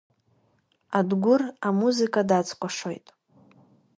[0.97, 3.07] Адгәыр амузыка дацкәашоит.